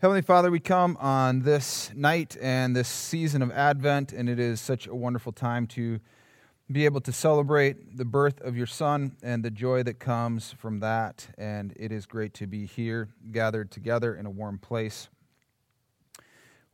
[0.00, 4.60] Heavenly Father, we come on this night and this season of Advent, and it is
[4.60, 5.98] such a wonderful time to
[6.70, 10.78] be able to celebrate the birth of your Son and the joy that comes from
[10.78, 11.26] that.
[11.36, 15.08] And it is great to be here, gathered together in a warm place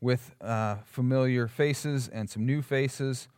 [0.02, 3.28] with uh, familiar faces and some new faces,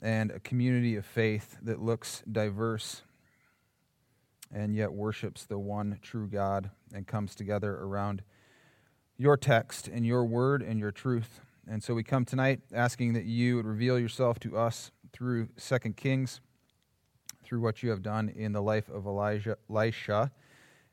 [0.00, 3.02] and a community of faith that looks diverse
[4.54, 8.22] and yet worships the one true God and comes together around
[9.18, 11.40] your text and your word and your truth.
[11.68, 15.96] And so we come tonight asking that you would reveal yourself to us through Second
[15.96, 16.40] Kings,
[17.42, 20.30] through what you have done in the life of Elijah, Elisha,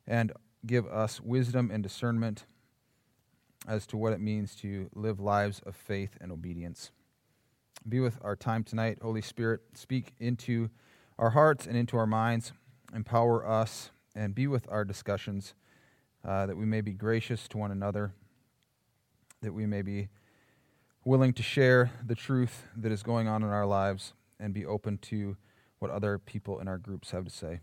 [0.08, 0.34] and
[0.66, 2.46] give us wisdom and discernment
[3.68, 6.92] as to what it means to live lives of faith and obedience.
[7.88, 9.62] Be with our time tonight, Holy Spirit.
[9.76, 10.70] Speak into
[11.20, 12.54] our hearts and into our minds.
[12.94, 15.54] Empower us and be with our discussions
[16.26, 18.14] uh, that we may be gracious to one another,
[19.42, 20.10] that we may be
[21.04, 24.98] willing to share the truth that is going on in our lives and be open
[24.98, 25.38] to
[25.80, 27.60] what other people in our groups have to say.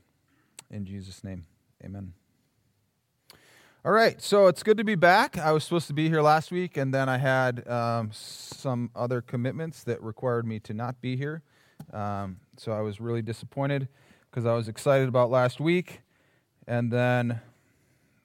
[0.70, 1.44] In Jesus' name,
[1.84, 2.12] amen.
[3.84, 5.36] All right, so it's good to be back.
[5.36, 9.20] I was supposed to be here last week, and then I had um, some other
[9.20, 11.42] commitments that required me to not be here.
[11.92, 13.88] Um, so I was really disappointed
[14.30, 16.02] because I was excited about last week,
[16.68, 17.40] and then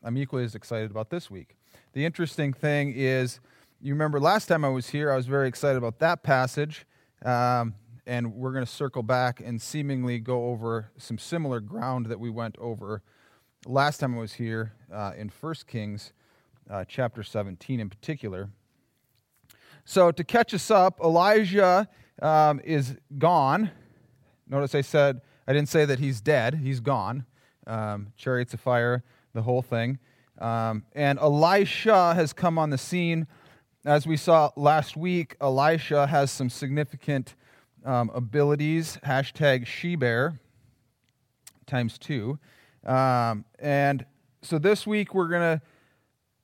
[0.04, 1.56] I'm equally as excited about this week.
[1.94, 3.40] The interesting thing is,
[3.82, 6.86] you remember last time I was here, I was very excited about that passage,
[7.26, 12.20] um, and we're going to circle back and seemingly go over some similar ground that
[12.20, 13.02] we went over
[13.66, 16.14] last time I was here uh, in 1 Kings
[16.70, 18.50] uh, chapter 17 in particular.
[19.84, 21.88] So, to catch us up, Elijah
[22.22, 23.72] um, is gone.
[24.48, 27.26] Notice I said, I didn't say that he's dead, he's gone.
[27.66, 29.04] Um, chariots of fire
[29.38, 30.00] the whole thing.
[30.40, 33.28] Um, and Elisha has come on the scene.
[33.86, 37.36] As we saw last week, Elisha has some significant
[37.86, 38.98] um, abilities.
[39.06, 40.40] Hashtag she bear
[41.68, 42.40] times two.
[42.84, 44.08] Um, and
[44.42, 45.62] so this week we're going to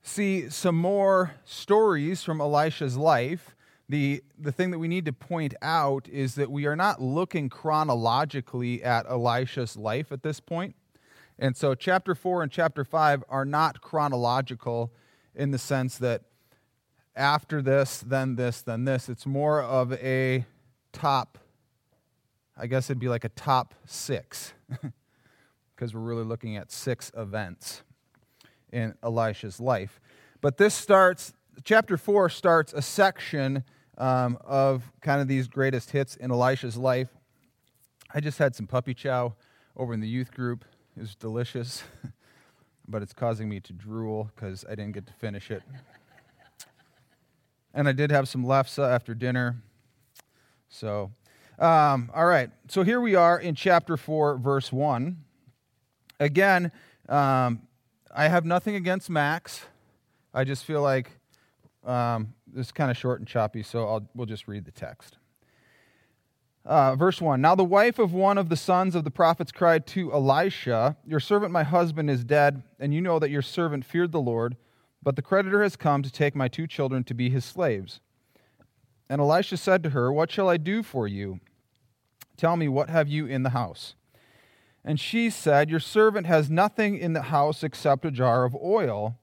[0.03, 3.55] see some more stories from Elisha's life.
[3.89, 7.49] The, the thing that we need to point out is that we are not looking
[7.49, 10.75] chronologically at Elisha's life at this point.
[11.39, 14.93] And so, chapter 4 and chapter 5 are not chronological
[15.35, 16.21] in the sense that
[17.15, 19.09] after this, then this, then this.
[19.09, 20.45] It's more of a
[20.91, 21.37] top,
[22.57, 24.53] I guess it'd be like a top six,
[25.75, 27.83] because we're really looking at six events
[28.71, 29.99] in Elisha's life.
[30.41, 31.33] But this starts,
[31.63, 33.63] chapter 4 starts a section
[33.97, 37.09] um, of kind of these greatest hits in Elisha's life.
[38.13, 39.33] I just had some puppy chow
[39.75, 40.65] over in the youth group
[40.95, 41.83] it was delicious,
[42.87, 45.63] but it's causing me to drool because I didn't get to finish it.
[47.73, 49.57] and I did have some lefse after dinner.
[50.69, 51.11] So,
[51.59, 52.49] um, all right.
[52.67, 55.17] So here we are in chapter 4, verse 1.
[56.19, 56.71] Again,
[57.09, 57.61] um,
[58.13, 59.65] I have nothing against Max.
[60.33, 61.11] I just feel like
[61.85, 65.17] um, this is kind of short and choppy, so I'll, we'll just read the text.
[66.65, 69.85] Uh, verse 1 Now the wife of one of the sons of the prophets cried
[69.87, 74.11] to Elisha, Your servant, my husband, is dead, and you know that your servant feared
[74.11, 74.55] the Lord,
[75.01, 77.99] but the creditor has come to take my two children to be his slaves.
[79.09, 81.41] And Elisha said to her, What shall I do for you?
[82.37, 83.95] Tell me, what have you in the house?
[84.85, 89.17] And she said, Your servant has nothing in the house except a jar of oil.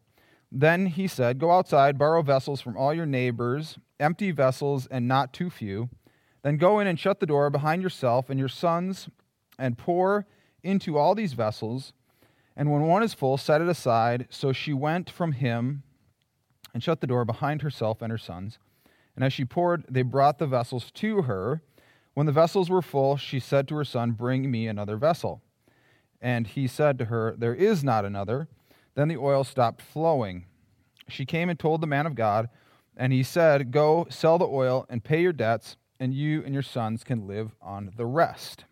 [0.52, 5.32] Then he said, Go outside, borrow vessels from all your neighbors, empty vessels and not
[5.32, 5.88] too few
[6.42, 9.08] then go in and shut the door behind yourself and your sons,
[9.58, 10.26] and pour
[10.62, 11.92] into all these vessels.
[12.56, 14.26] And when one is full, set it aside.
[14.30, 15.82] So she went from him
[16.72, 18.58] and shut the door behind herself and her sons.
[19.14, 21.62] And as she poured, they brought the vessels to her.
[22.14, 25.42] When the vessels were full, she said to her son, Bring me another vessel.
[26.20, 28.48] And he said to her, There is not another.
[28.94, 30.46] Then the oil stopped flowing.
[31.08, 32.48] She came and told the man of God,
[32.97, 36.62] and he said, Go sell the oil and pay your debts and you and your
[36.62, 38.64] sons can live on the rest.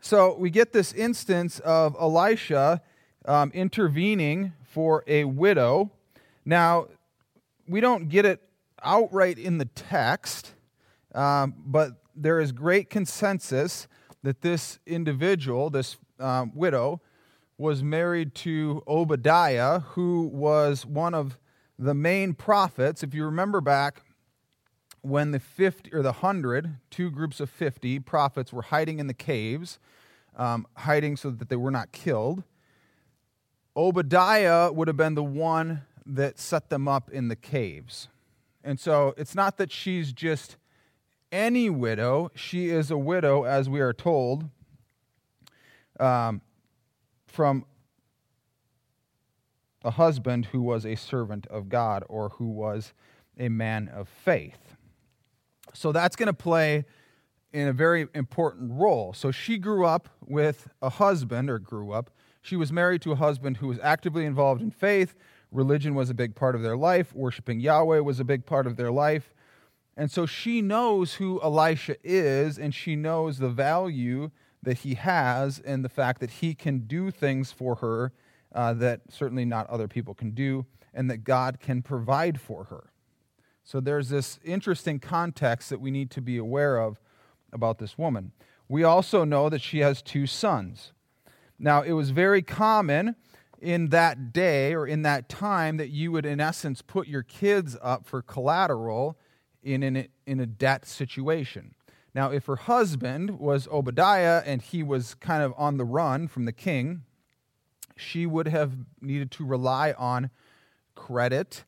[0.00, 2.80] So we get this instance of Elisha
[3.26, 5.90] um, intervening for a widow.
[6.44, 6.86] Now,
[7.66, 8.40] we don't get it
[8.82, 10.54] outright in the text,
[11.14, 13.88] um, but there is great consensus
[14.22, 17.00] that this individual, this um, widow,
[17.56, 21.38] was married to Obadiah, who was one of
[21.78, 23.02] the main prophets.
[23.02, 24.03] If you remember back
[25.04, 29.14] when the 50 or the 100 two groups of 50 prophets were hiding in the
[29.14, 29.78] caves
[30.36, 32.42] um, hiding so that they were not killed
[33.76, 38.08] obadiah would have been the one that set them up in the caves.
[38.62, 40.56] And so it's not that she's just
[41.32, 44.48] any widow, she is a widow, as we are told,
[45.98, 46.40] um,
[47.26, 47.66] from
[49.82, 52.92] a husband who was a servant of God or who was
[53.38, 54.63] a man of faith.
[55.74, 56.84] So that's going to play
[57.52, 59.12] in a very important role.
[59.12, 62.10] So she grew up with a husband, or grew up.
[62.42, 65.14] She was married to a husband who was actively involved in faith.
[65.52, 67.14] Religion was a big part of their life.
[67.14, 69.32] Worshiping Yahweh was a big part of their life.
[69.96, 74.30] And so she knows who Elisha is, and she knows the value
[74.62, 78.12] that he has and the fact that he can do things for her
[78.52, 82.90] uh, that certainly not other people can do, and that God can provide for her.
[83.64, 87.00] So there's this interesting context that we need to be aware of
[87.52, 88.32] about this woman.
[88.68, 90.92] We also know that she has two sons.
[91.58, 93.16] Now, it was very common
[93.60, 97.76] in that day or in that time that you would, in essence, put your kids
[97.80, 99.16] up for collateral
[99.62, 101.74] in, an, in a debt situation.
[102.14, 106.44] Now, if her husband was Obadiah and he was kind of on the run from
[106.44, 107.02] the king,
[107.96, 110.30] she would have needed to rely on
[110.94, 111.64] credit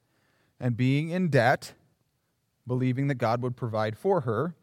[0.61, 1.75] and being in debt,
[2.67, 4.55] believing that God would provide for her.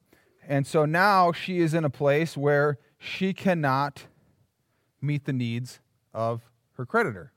[0.47, 4.03] And so now she is in a place where she cannot
[5.01, 5.79] meet the needs
[6.13, 6.41] of
[6.73, 7.31] her creditor.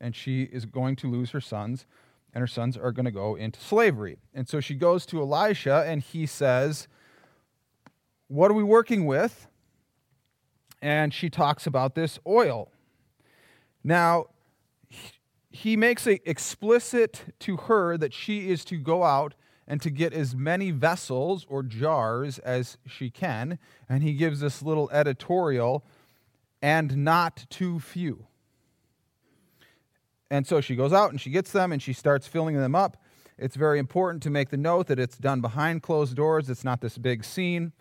[0.00, 1.86] And she is going to lose her sons,
[2.34, 4.18] and her sons are going to go into slavery.
[4.34, 6.88] And so she goes to Elisha, and he says,
[8.28, 9.48] What are we working with?
[10.82, 12.70] And she talks about this oil.
[13.82, 14.26] Now,
[15.50, 19.34] he makes it explicit to her that she is to go out
[19.68, 23.58] and to get as many vessels or jars as she can.
[23.88, 25.84] And he gives this little editorial,
[26.62, 28.26] and not too few.
[30.30, 32.96] And so she goes out and she gets them and she starts filling them up.
[33.38, 36.50] It's very important to make the note that it's done behind closed doors.
[36.50, 37.72] It's not this big scene,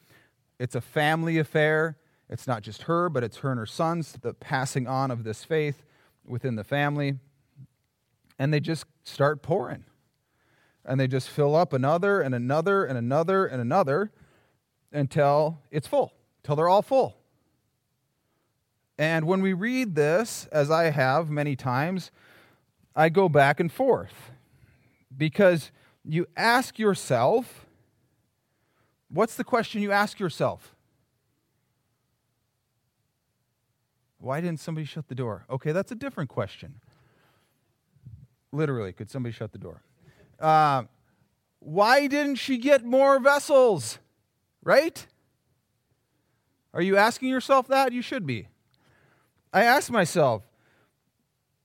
[0.60, 1.98] it's a family affair.
[2.30, 5.44] It's not just her, but it's her and her sons, the passing on of this
[5.44, 5.84] faith
[6.26, 7.20] within the family.
[8.40, 9.84] And they just start pouring.
[10.88, 14.12] And they just fill up another and another and another and another
[14.92, 17.18] until it's full, until they're all full.
[18.98, 22.12] And when we read this, as I have many times,
[22.96, 24.32] I go back and forth
[25.16, 25.72] because
[26.04, 27.66] you ask yourself,
[29.10, 30.76] what's the question you ask yourself?
[34.20, 35.46] Why didn't somebody shut the door?
[35.50, 36.76] Okay, that's a different question.
[38.52, 39.82] Literally, could somebody shut the door?
[40.40, 40.84] Uh,
[41.60, 44.00] why didn't she get more vessels?
[44.64, 45.06] Right?
[46.74, 47.94] Are you asking yourself that?
[47.94, 48.48] You should be.
[49.54, 50.44] I ask myself,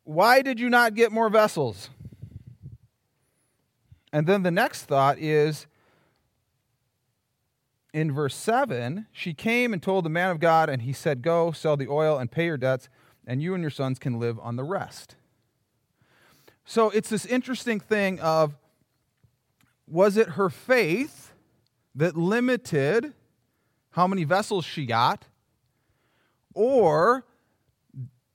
[0.05, 1.91] why did you not get more vessels?
[4.13, 5.67] And then the next thought is
[7.93, 11.53] in verse 7, she came and told the man of God, and he said, Go,
[11.53, 12.89] sell the oil and pay your debts,
[13.27, 15.17] and you and your sons can live on the rest.
[16.65, 18.57] So it's this interesting thing of
[19.91, 21.33] was it her faith
[21.95, 23.13] that limited
[23.91, 25.27] how many vessels she got?
[26.55, 27.25] Or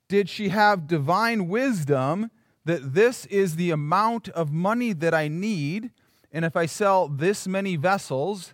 [0.08, 2.30] did she have divine wisdom
[2.66, 5.92] that this is the amount of money that I need,
[6.32, 8.54] and if I sell this many vessels,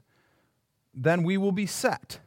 [0.94, 2.20] then we will be set.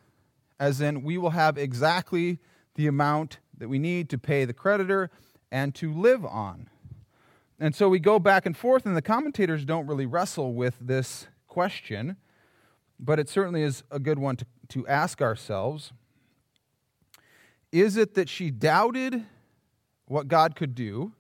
[0.58, 2.38] As in, we will have exactly
[2.74, 5.10] the amount that we need to pay the creditor
[5.52, 6.68] and to live on.
[7.58, 11.28] And so we go back and forth, and the commentators don't really wrestle with this
[11.46, 12.16] question,
[12.98, 15.92] but it certainly is a good one to, to ask ourselves.
[17.70, 19.24] Is it that she doubted
[20.06, 21.12] what God could do,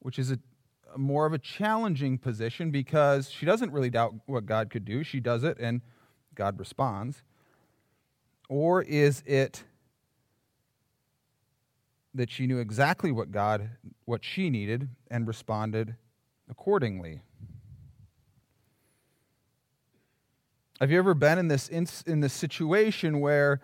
[0.00, 0.38] which is a,
[0.94, 5.04] a more of a challenging position because she doesn't really doubt what God could do?
[5.04, 5.82] She does it, and
[6.34, 7.22] God responds?
[8.48, 9.64] Or is it
[12.16, 13.70] that she knew exactly what God,
[14.04, 15.96] what she needed, and responded
[16.50, 17.22] accordingly?
[20.80, 23.60] Have you ever been in this, in, in this situation where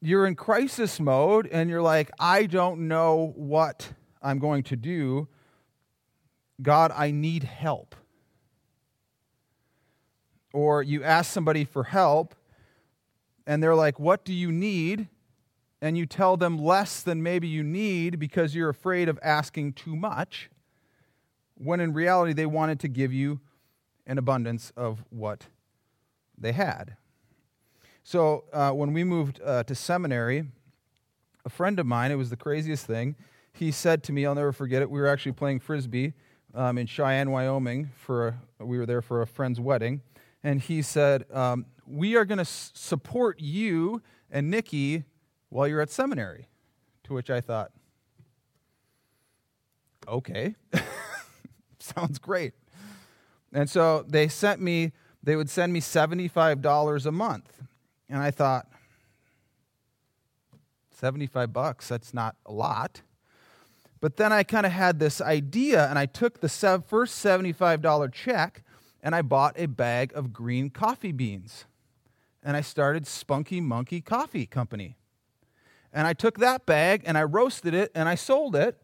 [0.00, 5.28] you're in crisis mode and you're like, I don't know what I'm going to do.
[6.60, 7.94] God, I need help
[10.52, 12.34] or you ask somebody for help
[13.46, 15.08] and they're like, What do you need?
[15.82, 19.96] And you tell them less than maybe you need because you're afraid of asking too
[19.96, 20.48] much,
[21.54, 23.40] when in reality they wanted to give you
[24.06, 25.46] an abundance of what
[26.38, 26.96] they had.
[28.04, 30.46] So uh, when we moved uh, to seminary,
[31.44, 33.16] a friend of mine, it was the craziest thing.
[33.52, 34.90] he said to me, I'll never forget it.
[34.90, 36.14] We were actually playing frisbee
[36.54, 37.90] um, in Cheyenne, Wyoming.
[37.96, 40.02] For a, we were there for a friend's wedding,
[40.42, 45.04] and he said, um, "We are going to s- support you and Nikki
[45.52, 46.48] while you're at seminary."
[47.04, 47.72] To which I thought,
[50.08, 50.54] "Okay,
[51.78, 52.54] sounds great."
[53.52, 54.92] And so they sent me.
[55.22, 57.62] They would send me seventy-five dollars a month,
[58.08, 58.66] and I thought,
[60.90, 61.88] seventy-five bucks.
[61.88, 63.02] That's not a lot.
[64.00, 68.64] But then I kind of had this idea, and I took the first $75 check
[69.02, 71.64] and I bought a bag of green coffee beans.
[72.42, 74.96] And I started Spunky Monkey Coffee Company.
[75.92, 78.80] And I took that bag and I roasted it and I sold it.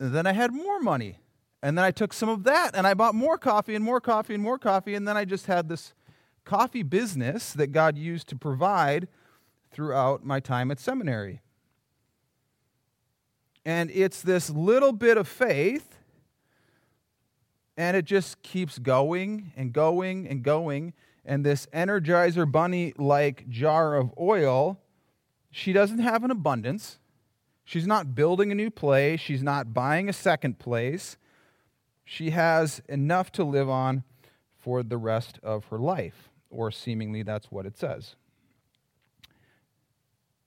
[0.00, 1.18] And then I had more money.
[1.62, 4.34] And then I took some of that and I bought more coffee and more coffee
[4.34, 4.94] and more coffee.
[4.94, 5.94] And then I just had this
[6.44, 9.08] coffee business that God used to provide
[9.72, 11.40] throughout my time at seminary.
[13.64, 15.96] And it's this little bit of faith,
[17.76, 20.92] and it just keeps going and going and going.
[21.24, 24.78] And this Energizer Bunny like jar of oil,
[25.56, 26.98] she doesn't have an abundance.
[27.64, 31.16] She's not building a new place, she's not buying a second place.
[32.04, 34.02] She has enough to live on
[34.58, 38.16] for the rest of her life, or seemingly that's what it says.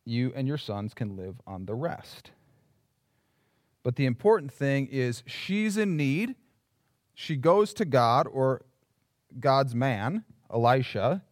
[0.04, 2.32] You and your sons can live on the rest.
[3.84, 6.36] But the important thing is she's in need.
[7.14, 8.64] She goes to God or
[9.40, 11.24] God's man, Elisha.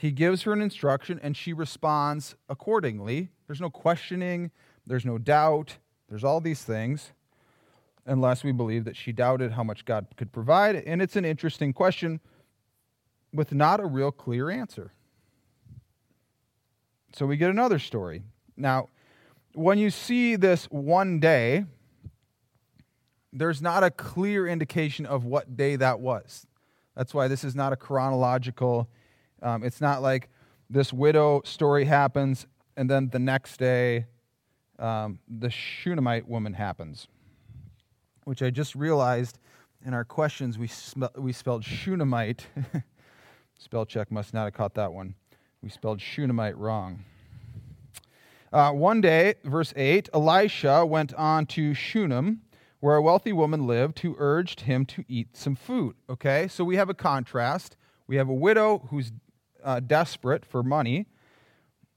[0.00, 3.30] He gives her an instruction and she responds accordingly.
[3.48, 4.52] There's no questioning,
[4.86, 5.78] there's no doubt,
[6.08, 7.10] there's all these things,
[8.06, 10.76] unless we believe that she doubted how much God could provide.
[10.76, 12.20] And it's an interesting question
[13.32, 14.92] with not a real clear answer.
[17.12, 18.22] So we get another story.
[18.56, 18.90] Now,
[19.54, 21.64] when you see this one day,
[23.32, 26.46] there's not a clear indication of what day that was.
[26.96, 28.88] That's why this is not a chronological.
[29.42, 30.28] Um, it's not like
[30.70, 32.46] this widow story happens
[32.78, 34.06] and then the next day
[34.78, 37.08] um, the Shunammite woman happens,
[38.22, 39.40] which I just realized
[39.84, 40.70] in our questions we,
[41.16, 42.46] we spelled Shunammite.
[43.58, 45.16] Spell check must not have caught that one.
[45.60, 47.04] We spelled Shunammite wrong.
[48.52, 52.42] Uh, one day, verse 8, Elisha went on to Shunem,
[52.78, 55.96] where a wealthy woman lived, who urged him to eat some food.
[56.08, 57.76] Okay, so we have a contrast.
[58.06, 59.10] We have a widow who's
[59.62, 61.06] uh, desperate for money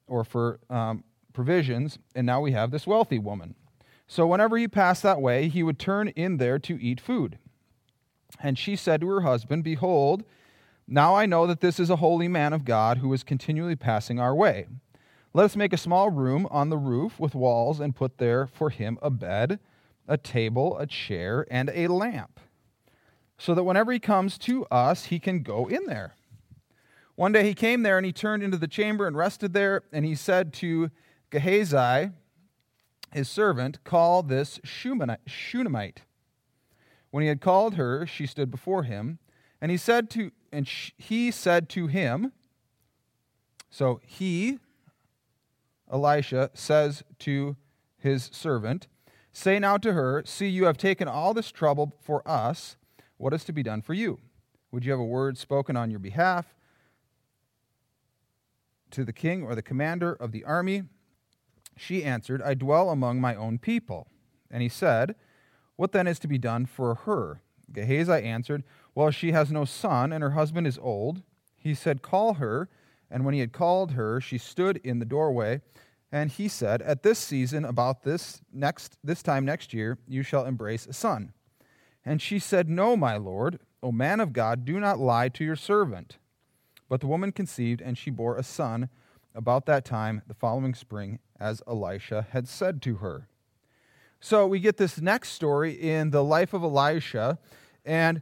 [0.07, 1.03] or for um,
[1.33, 3.55] provisions, and now we have this wealthy woman.
[4.07, 7.37] So whenever he passed that way, he would turn in there to eat food.
[8.39, 10.23] And she said to her husband, Behold,
[10.87, 14.19] now I know that this is a holy man of God who is continually passing
[14.19, 14.67] our way.
[15.33, 18.69] Let us make a small room on the roof with walls and put there for
[18.69, 19.59] him a bed,
[20.07, 22.39] a table, a chair, and a lamp,
[23.37, 26.15] so that whenever he comes to us, he can go in there.
[27.21, 30.03] One day he came there and he turned into the chamber and rested there, and
[30.03, 30.89] he said to
[31.29, 32.09] Gehazi,
[33.13, 36.01] his servant, Call this Shunammite.
[37.11, 39.19] When he had called her, she stood before him,
[39.61, 42.31] and he said to and he said to him,
[43.69, 44.57] so he
[45.91, 47.55] Elisha says to
[47.99, 48.87] his servant,
[49.31, 52.77] Say now to her, See, you have taken all this trouble for us.
[53.17, 54.17] What is to be done for you?
[54.71, 56.55] Would you have a word spoken on your behalf
[58.91, 60.83] to the king or the commander of the army?
[61.77, 64.07] She answered, I dwell among my own people.
[64.49, 65.15] And he said,
[65.75, 67.41] What then is to be done for her?
[67.71, 71.23] Gehazi answered, Well, she has no son, and her husband is old.
[71.55, 72.69] He said, Call her.
[73.09, 75.61] And when he had called her, she stood in the doorway.
[76.11, 80.45] And he said, At this season, about this next this time next year, you shall
[80.45, 81.33] embrace a son.
[82.05, 85.55] And she said, No, my lord, O man of God, do not lie to your
[85.55, 86.17] servant.
[86.91, 88.89] But the woman conceived, and she bore a son
[89.33, 93.29] about that time, the following spring, as Elisha had said to her.
[94.19, 97.39] So we get this next story in the life of Elisha.
[97.85, 98.21] And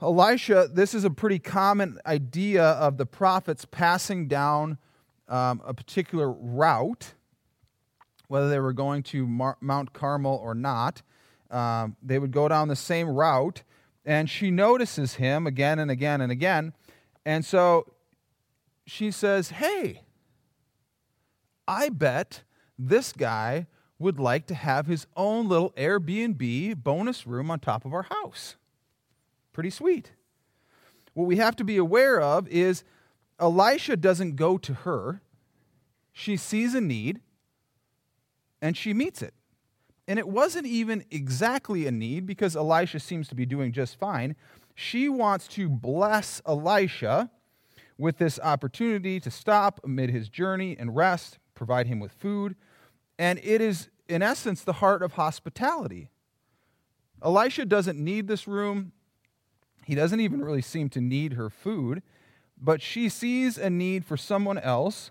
[0.00, 4.78] Elisha, this is a pretty common idea of the prophets passing down
[5.28, 7.12] um, a particular route,
[8.28, 11.02] whether they were going to Mar- Mount Carmel or not.
[11.50, 13.62] Um, they would go down the same route,
[14.06, 16.72] and she notices him again and again and again.
[17.24, 17.92] And so
[18.86, 20.02] she says, Hey,
[21.66, 22.42] I bet
[22.78, 23.66] this guy
[23.98, 28.56] would like to have his own little Airbnb bonus room on top of our house.
[29.52, 30.12] Pretty sweet.
[31.14, 32.82] What we have to be aware of is
[33.38, 35.22] Elisha doesn't go to her.
[36.12, 37.20] She sees a need
[38.60, 39.34] and she meets it.
[40.06, 44.36] and it wasn't even exactly a need because Elisha seems to be doing just fine.
[44.74, 47.30] She wants to bless Elisha
[47.96, 52.56] with this opportunity to stop amid his journey and rest, provide him with food.
[53.18, 56.10] And it is, in essence, the heart of hospitality.
[57.22, 58.92] Elisha doesn't need this room.
[59.84, 62.02] He doesn't even really seem to need her food,
[62.60, 65.10] but she sees a need for someone else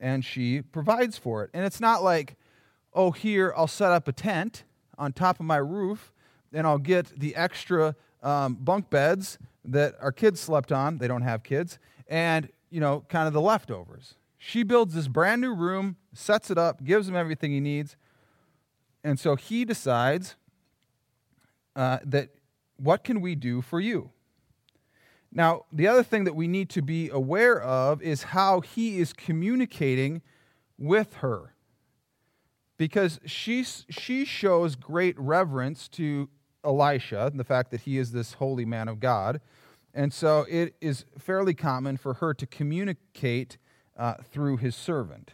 [0.00, 1.50] and she provides for it.
[1.52, 2.36] And it's not like,
[2.94, 4.64] oh, here, I'll set up a tent
[4.96, 6.12] on top of my roof
[6.52, 10.98] and I'll get the extra um, bunk beds that our kids slept on.
[10.98, 11.78] They don't have kids.
[12.08, 14.14] And, you know, kind of the leftovers.
[14.38, 17.96] She builds this brand new room, sets it up, gives him everything he needs.
[19.04, 20.36] And so he decides
[21.76, 22.30] uh, that
[22.76, 24.10] what can we do for you?
[25.32, 29.12] Now, the other thing that we need to be aware of is how he is
[29.12, 30.22] communicating
[30.78, 31.54] with her.
[32.78, 36.28] Because she, she shows great reverence to
[36.68, 39.40] Elisha, and the fact that he is this holy man of God.
[39.94, 43.56] And so it is fairly common for her to communicate
[43.96, 45.32] uh, through his servant.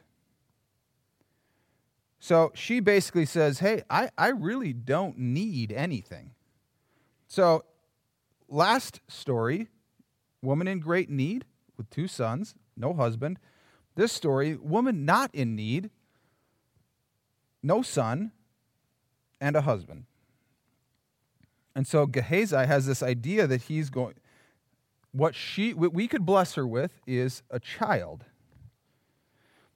[2.21, 6.31] So she basically says, Hey, I, I really don't need anything.
[7.27, 7.65] So,
[8.49, 9.69] last story
[10.41, 11.45] woman in great need
[11.77, 13.39] with two sons, no husband.
[13.97, 15.91] This story, woman not in need,
[17.63, 18.33] no son,
[19.41, 20.05] and a husband.
[21.75, 24.15] And so Gehazi has this idea that he's going,
[25.13, 28.25] what she, what we could bless her with is a child.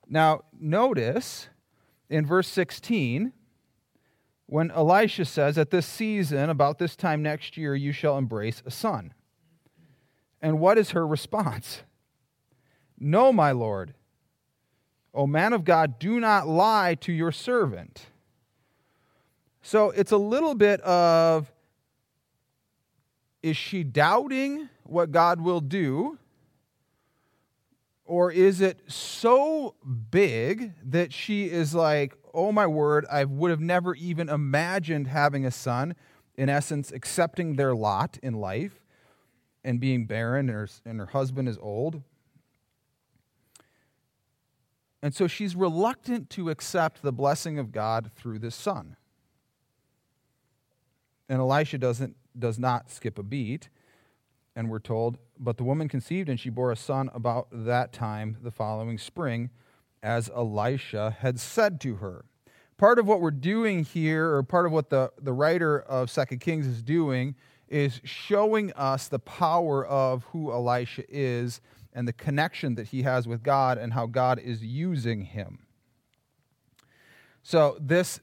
[0.08, 1.48] Now, notice
[2.08, 3.32] in verse 16,
[4.46, 8.70] when Elisha says, At this season, about this time next year, you shall embrace a
[8.70, 9.12] son.
[10.40, 11.82] And what is her response?
[12.98, 13.94] No, my Lord.
[15.12, 18.06] O man of God, do not lie to your servant.
[19.62, 21.52] So it's a little bit of
[23.42, 26.18] is she doubting what God will do?
[28.04, 29.74] Or is it so
[30.10, 35.44] big that she is like, oh my word, I would have never even imagined having
[35.44, 35.94] a son,
[36.36, 38.80] in essence, accepting their lot in life
[39.62, 42.02] and being barren, and her, and her husband is old?
[45.02, 48.96] And so she's reluctant to accept the blessing of God through this son.
[51.28, 53.68] And Elisha doesn't, does not skip a beat.
[54.56, 58.38] And we're told, but the woman conceived and she bore a son about that time
[58.42, 59.50] the following spring,
[60.02, 62.24] as Elisha had said to her.
[62.76, 66.40] Part of what we're doing here, or part of what the, the writer of Second
[66.40, 67.34] Kings is doing,
[67.68, 71.60] is showing us the power of who Elisha is
[71.92, 75.60] and the connection that he has with God and how God is using him.
[77.42, 78.20] So, this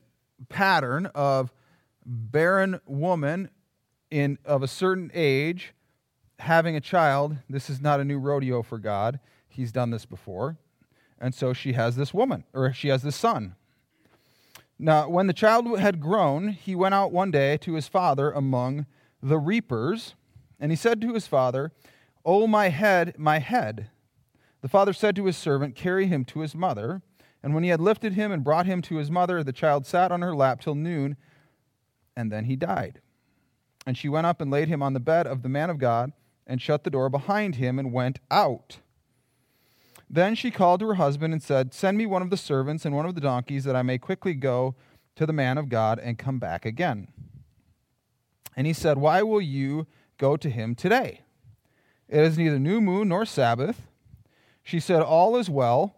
[0.49, 1.51] pattern of
[2.05, 3.49] barren woman
[4.15, 5.73] in, of a certain age
[6.39, 9.19] having a child, this is not a new rodeo for God.
[9.49, 10.57] He's done this before.
[11.19, 13.55] And so she has this woman, or she has this son.
[14.79, 18.85] Now, when the child had grown, he went out one day to his father among
[19.21, 20.15] the reapers,
[20.59, 21.73] and he said to his father,
[22.25, 23.89] Oh, my head, my head.
[24.61, 27.01] The father said to his servant, Carry him to his mother.
[27.43, 30.11] And when he had lifted him and brought him to his mother, the child sat
[30.11, 31.17] on her lap till noon,
[32.15, 33.01] and then he died.
[33.85, 36.11] And she went up and laid him on the bed of the man of God
[36.47, 38.79] and shut the door behind him and went out.
[40.09, 42.95] Then she called to her husband and said, Send me one of the servants and
[42.95, 44.75] one of the donkeys, that I may quickly go
[45.15, 47.07] to the man of God and come back again.
[48.55, 51.21] And he said, Why will you go to him today?
[52.07, 53.87] It is neither new moon nor Sabbath.
[54.63, 55.95] She said, All is well.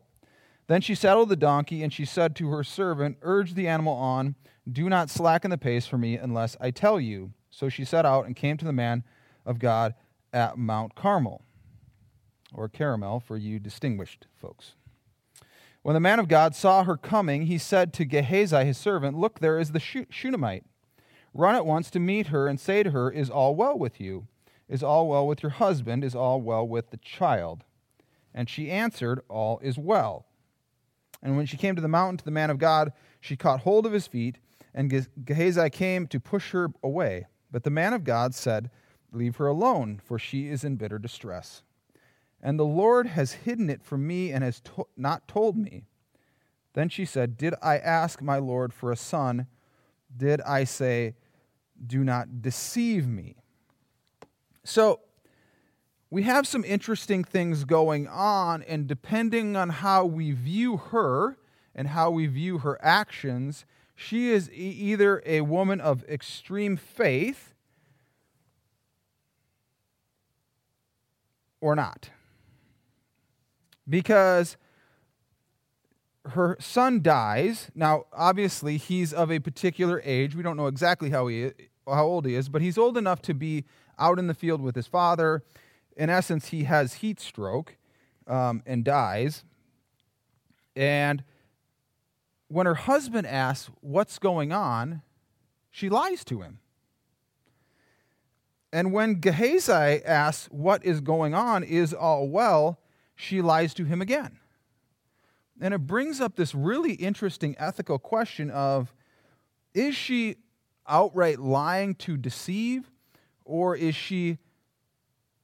[0.68, 4.36] Then she saddled the donkey, and she said to her servant, Urge the animal on.
[4.70, 7.32] Do not slacken the pace for me unless I tell you.
[7.58, 9.04] So she set out and came to the man
[9.44, 9.96] of God
[10.32, 11.42] at Mount Carmel,
[12.54, 14.74] or Caramel for you distinguished folks.
[15.82, 19.40] When the man of God saw her coming, he said to Gehazi, his servant, Look,
[19.40, 20.66] there is the Shunammite.
[21.34, 24.28] Run at once to meet her and say to her, Is all well with you?
[24.70, 26.04] Is all well with your husband?
[26.04, 27.64] Is all well with the child?
[28.36, 30.28] And she answered, All is well.
[31.24, 33.88] And when she came to the mountain to the man of God, she caught hold
[33.88, 34.38] of his feet,
[34.76, 37.26] and Gehazi came to push her away.
[37.52, 38.70] But the man of God said,
[39.12, 41.64] Leave her alone, for she is in bitter distress.
[42.42, 45.86] And the Lord has hidden it from me and has to- not told me.
[46.74, 49.48] Then she said, Did I ask my Lord for a son?
[50.16, 51.16] Did I say,
[51.86, 53.38] Do not deceive me?
[54.64, 55.00] So,
[56.10, 61.38] we have some interesting things going on, and depending on how we view her
[61.76, 63.66] and how we view her actions,
[64.00, 67.56] she is e- either a woman of extreme faith
[71.60, 72.12] or not.
[73.90, 74.56] Because
[76.28, 77.72] her son dies.
[77.74, 80.36] Now, obviously, he's of a particular age.
[80.36, 81.52] We don't know exactly how he
[81.88, 83.66] how old he is, but he's old enough to be
[83.98, 85.44] out in the field with his father.
[85.96, 87.78] In essence, he has heat stroke
[88.28, 89.44] um, and dies.
[90.76, 91.24] And
[92.48, 95.02] when her husband asks what's going on,
[95.70, 96.60] she lies to him.
[98.72, 102.80] And when Gehazi asks what is going on, is all well,
[103.16, 104.40] she lies to him again.
[105.60, 108.94] And it brings up this really interesting ethical question of
[109.74, 110.36] is she
[110.88, 112.90] outright lying to deceive,
[113.46, 114.38] or is she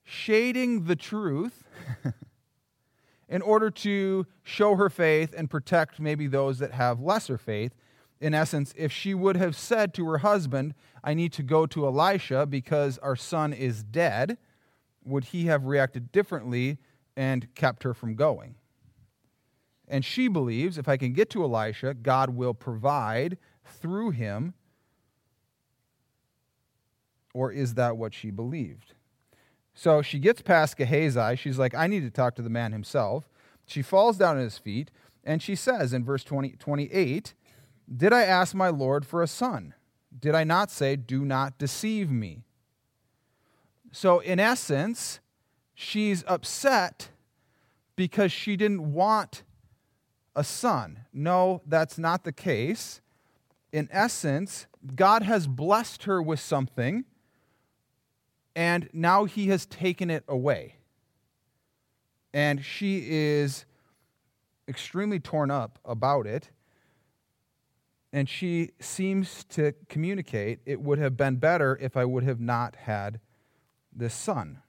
[0.03, 1.63] shading the truth
[3.27, 7.73] in order to show her faith and protect maybe those that have lesser faith?
[8.19, 11.85] In essence, if she would have said to her husband, I need to go to
[11.85, 14.37] Elisha because our son is dead,
[15.03, 16.77] would he have reacted differently
[17.17, 18.55] and kept her from going?
[19.87, 24.53] And she believes if I can get to Elisha, God will provide through him.
[27.33, 28.93] Or is that what she believed?
[29.73, 31.35] So she gets past Gehazi.
[31.35, 33.27] She's like, I need to talk to the man himself.
[33.65, 34.91] She falls down at his feet,
[35.23, 37.33] and she says in verse 20, 28,
[37.95, 39.73] Did I ask my Lord for a son?
[40.17, 42.43] Did I not say, Do not deceive me?
[43.91, 45.19] So, in essence,
[45.73, 47.09] she's upset
[47.95, 49.43] because she didn't want
[50.35, 51.05] a son.
[51.13, 53.01] No, that's not the case.
[53.71, 57.05] In essence, God has blessed her with something,
[58.55, 60.75] and now he has taken it away.
[62.33, 63.65] And she is
[64.67, 66.49] extremely torn up about it.
[68.11, 72.75] And she seems to communicate it would have been better if I would have not
[72.75, 73.19] had
[73.91, 74.59] this son.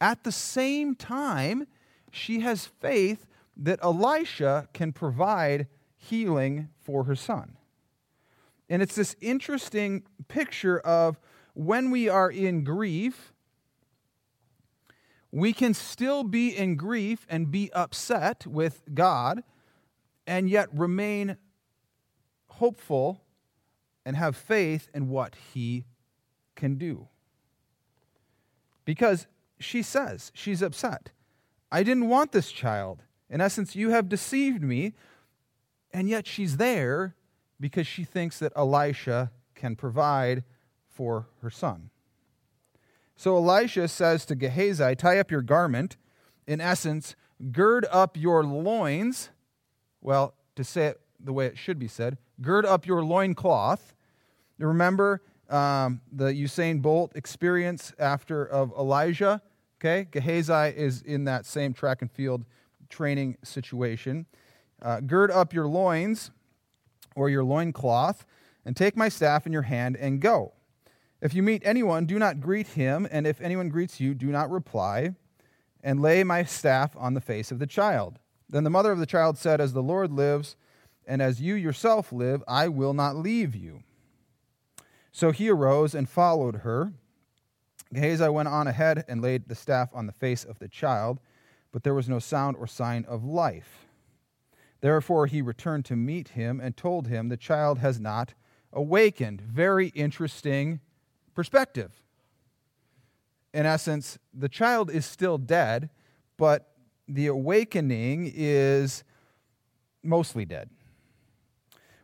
[0.00, 1.66] At the same time,
[2.10, 7.56] she has faith that Elisha can provide healing for her son.
[8.68, 11.18] And it's this interesting picture of
[11.54, 13.32] when we are in grief,
[15.30, 19.42] we can still be in grief and be upset with God
[20.26, 21.36] and yet remain
[22.48, 23.22] hopeful
[24.04, 25.84] and have faith in what He
[26.56, 27.08] can do.
[28.84, 29.26] Because
[29.58, 31.10] she says she's upset.
[31.70, 33.02] I didn't want this child.
[33.28, 34.94] In essence, you have deceived me.
[35.92, 37.14] And yet she's there
[37.58, 40.44] because she thinks that Elisha can provide
[40.90, 41.90] for her son.
[43.16, 45.96] So Elisha says to Gehazi, Tie up your garment.
[46.46, 47.14] In essence,
[47.52, 49.30] gird up your loins.
[50.00, 53.94] Well, to say it the way it should be said, gird up your loincloth.
[54.58, 59.42] Remember um, the Usain Bolt experience after of Elijah?
[59.78, 62.44] Okay, Gehazi is in that same track and field
[62.88, 64.26] training situation.
[64.82, 66.30] Uh, gird up your loins
[67.16, 68.24] or your loincloth,
[68.64, 70.52] and take my staff in your hand and go.
[71.20, 74.50] If you meet anyone, do not greet him, and if anyone greets you, do not
[74.50, 75.14] reply,
[75.82, 78.18] and lay my staff on the face of the child.
[78.48, 80.56] Then the mother of the child said, As the Lord lives,
[81.06, 83.82] and as you yourself live, I will not leave you.
[85.12, 86.92] So he arose and followed her.
[87.92, 91.20] Gehazi went on ahead and laid the staff on the face of the child
[91.72, 93.86] but there was no sound or sign of life.
[94.80, 98.34] Therefore he returned to meet him and told him, The child has not
[98.72, 99.40] awakened.
[99.40, 100.80] Very interesting
[101.40, 102.02] perspective.
[103.54, 105.88] In essence, the child is still dead,
[106.36, 106.74] but
[107.08, 109.04] the awakening is
[110.02, 110.68] mostly dead.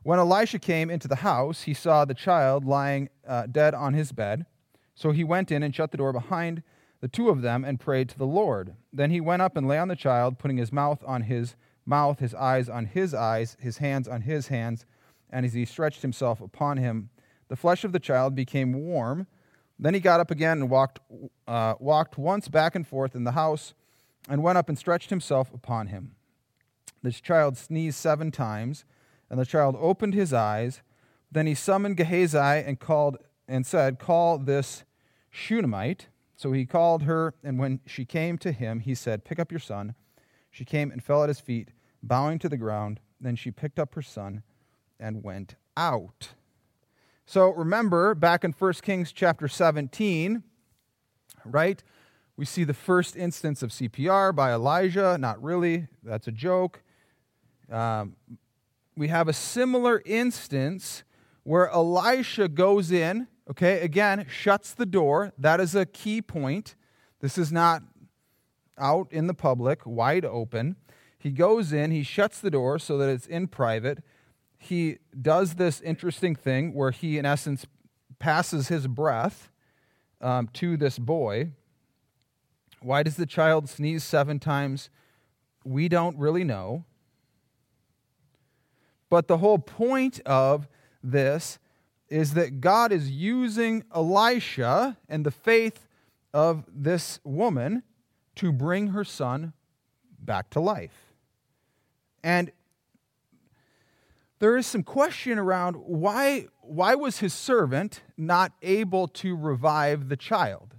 [0.03, 4.11] When Elisha came into the house, he saw the child lying uh, dead on his
[4.11, 4.47] bed.
[4.95, 6.63] So he went in and shut the door behind
[7.03, 8.75] the two of them and prayed to the Lord.
[8.91, 12.21] Then he went up and lay on the child, putting his mouth on his mouth,
[12.21, 14.87] his eyes on his eyes, his hands on his hands,
[15.29, 17.11] and as he stretched himself upon him,
[17.49, 19.27] the flesh of the child became warm.
[19.79, 21.01] Then he got up again and walked,
[21.47, 23.75] uh, walked once back and forth in the house,
[24.29, 26.13] and went up and stretched himself upon him.
[27.03, 28.85] This child sneezed seven times,
[29.31, 30.83] and the child opened his eyes.
[31.31, 34.85] Then he summoned Gehazi and called and said, "Call this
[35.31, 39.51] Shunammite." So he called her, and when she came to him, he said, Pick up
[39.51, 39.95] your son.
[40.51, 41.71] She came and fell at his feet,
[42.03, 43.01] bowing to the ground.
[43.19, 44.43] Then she picked up her son
[45.01, 46.35] and went out.
[47.29, 50.45] So remember, back in 1 Kings chapter 17,
[51.45, 51.83] right?
[52.37, 55.19] We see the first instance of CPR by Elijah.
[55.19, 56.85] Not really, that's a joke.
[57.69, 58.15] Um,
[58.97, 61.03] we have a similar instance
[61.43, 65.33] where Elisha goes in, okay, again, shuts the door.
[65.37, 66.77] That is a key point.
[67.21, 67.83] This is not
[68.79, 70.77] out in the public, wide open.
[71.19, 74.05] He goes in, he shuts the door so that it's in private.
[74.59, 77.67] He does this interesting thing where he, in essence,
[78.19, 79.51] passes his breath
[80.21, 81.51] um, to this boy.
[82.81, 84.91] Why does the child sneeze seven times?
[85.65, 86.85] We don't really know.
[89.09, 90.69] But the whole point of
[91.03, 91.59] this
[92.09, 95.89] is that God is using Elisha and the faith
[96.33, 97.83] of this woman
[98.37, 99.53] to bring her son
[100.21, 101.15] back to life.
[102.23, 102.51] And
[104.39, 110.17] there is some question around why, why was his servant not able to revive the
[110.17, 110.75] child?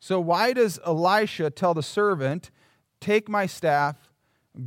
[0.00, 2.50] So, why does Elisha tell the servant,
[3.02, 3.96] Take my staff,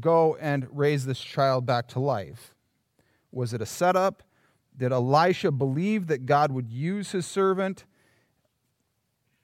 [0.02, 2.54] go and raise this child back to life?
[3.32, 4.24] Was it a setup?
[4.76, 7.86] Did Elisha believe that God would use his servant?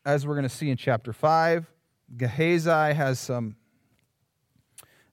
[0.03, 1.71] As we're going to see in chapter 5,
[2.17, 3.55] Gehazi has some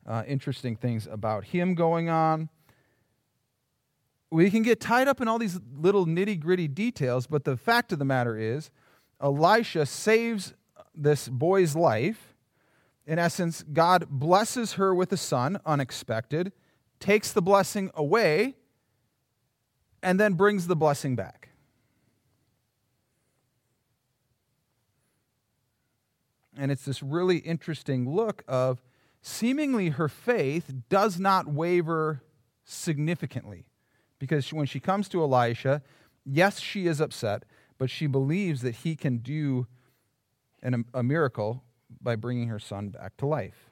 [0.04, 2.48] uh, interesting things about him going on.
[4.30, 7.92] We can get tied up in all these little nitty gritty details, but the fact
[7.92, 8.70] of the matter is,
[9.20, 10.54] Elisha saves
[10.94, 12.34] this boy's life.
[13.06, 16.52] In essence, God blesses her with a son, unexpected,
[17.00, 18.54] takes the blessing away,
[20.02, 21.48] and then brings the blessing back.
[26.56, 28.82] And it's this really interesting look of
[29.22, 32.22] seemingly her faith does not waver
[32.64, 33.64] significantly.
[34.18, 35.82] Because when she comes to Elisha,
[36.24, 37.44] yes, she is upset,
[37.78, 39.66] but she believes that he can do
[40.62, 41.62] an, a miracle
[42.00, 43.70] by bringing her son back to life.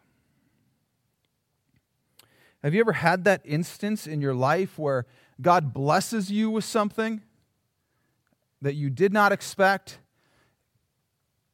[2.62, 5.06] Have you ever had that instance in your life where
[5.40, 7.22] God blesses you with something
[8.62, 9.98] that you did not expect,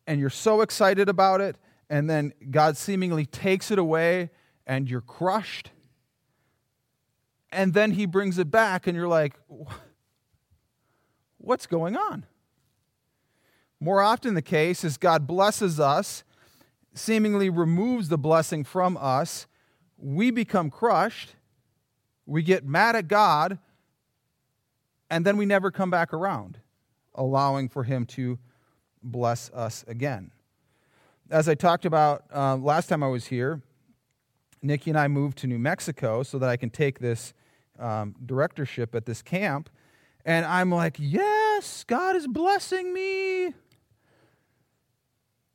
[0.06, 1.56] and you're so excited about it,
[1.90, 4.30] and then God seemingly takes it away,
[4.66, 5.70] and you're crushed?
[7.52, 9.34] And then He brings it back, and you're like,
[11.38, 12.26] what's going on?
[13.78, 16.24] More often, the case is God blesses us,
[16.94, 19.46] seemingly removes the blessing from us.
[19.98, 21.34] We become crushed.
[22.26, 23.58] We get mad at God
[25.12, 26.58] and then we never come back around,
[27.14, 28.38] allowing for Him to
[29.02, 30.30] bless us again.
[31.30, 33.60] As I talked about uh, last time I was here,
[34.62, 37.34] Nikki and I moved to New Mexico so that I can take this
[37.82, 39.68] um, directorship at this camp.
[40.24, 43.54] And I'm like, yes, God is blessing me.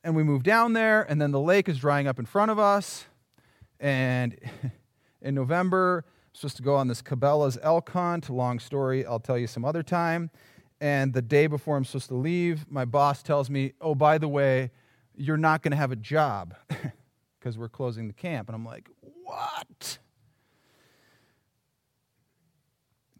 [0.03, 2.59] And we move down there, and then the lake is drying up in front of
[2.59, 3.05] us.
[3.79, 4.37] And
[5.21, 8.29] in November, I'm supposed to go on this Cabela's elk hunt.
[8.29, 10.29] Long story, I'll tell you some other time.
[10.79, 14.27] And the day before I'm supposed to leave, my boss tells me, Oh, by the
[14.27, 14.71] way,
[15.15, 16.53] you're not going to have a job
[17.39, 18.47] because we're closing the camp.
[18.49, 18.89] And I'm like,
[19.23, 19.97] What?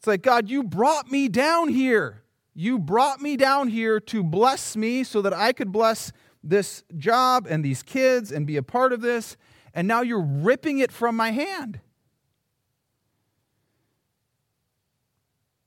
[0.08, 2.24] It's like, God, you brought me down here.
[2.54, 7.46] You brought me down here to bless me so that I could bless this job
[7.50, 9.36] and these kids and be a part of this.
[9.74, 11.82] And now you're ripping it from my hand.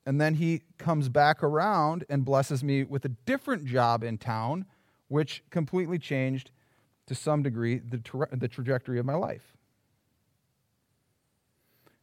[0.07, 4.65] And then he comes back around and blesses me with a different job in town,
[5.09, 6.51] which completely changed,
[7.09, 9.59] to some degree, the, tra- the trajectory of my life.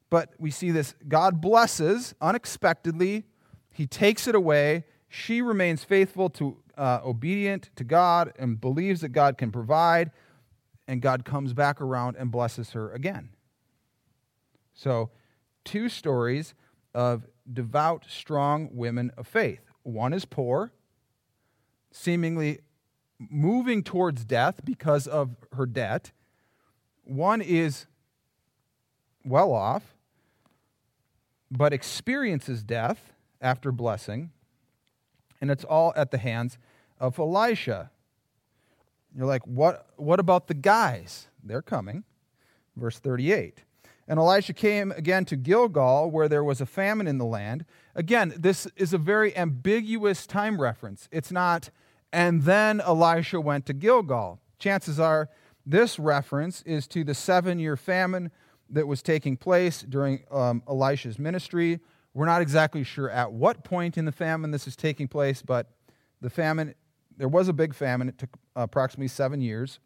[0.10, 3.26] But we see this God blesses unexpectedly,
[3.70, 4.86] he takes it away.
[5.10, 10.12] She remains faithful to, uh, obedient to God, and believes that God can provide.
[10.88, 13.30] And God comes back around and blesses her again.
[14.74, 15.12] So,
[15.64, 16.54] two stories
[16.94, 19.62] of devout, strong women of faith.
[19.84, 20.72] One is poor,
[21.92, 22.60] seemingly
[23.20, 26.12] moving towards death because of her debt.
[27.04, 27.86] One is
[29.26, 29.97] well off,
[31.50, 34.32] but experiences death after blessing.
[35.40, 36.58] And it's all at the hands
[37.00, 37.92] of Elisha.
[39.16, 41.28] You're like, what, what about the guys?
[41.44, 42.04] They're coming.
[42.76, 43.64] Verse 38.
[44.08, 47.66] And Elisha came again to Gilgal, where there was a famine in the land.
[47.94, 51.10] Again, this is a very ambiguous time reference.
[51.12, 51.70] It's not,
[52.14, 54.40] and then Elisha went to Gilgal.
[54.60, 55.30] Chances are
[55.66, 58.32] this reference is to the seven year famine
[58.70, 61.80] that was taking place during um, Elisha's ministry.
[62.14, 65.70] We're not exactly sure at what point in the famine this is taking place, but
[66.22, 66.74] the famine,
[67.16, 68.10] there was a big famine.
[68.10, 69.80] It took approximately seven years.